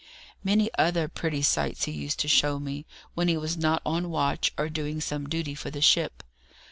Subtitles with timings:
[0.43, 4.51] Many other pretty sights he used to show me, when he was not on watch
[4.57, 6.23] or doing some duty for the ship.